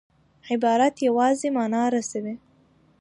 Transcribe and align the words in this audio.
عبارت 0.51 0.95
یوازي 1.07 1.47
مانا 1.55 1.83
رسوي. 1.95 2.35